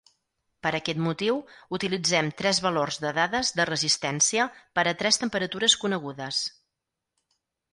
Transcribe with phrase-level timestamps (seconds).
[0.67, 1.35] Per aquest motiu,
[1.77, 6.41] utilitzem tres valors de dades de resistència per a tres temperatures conegudes.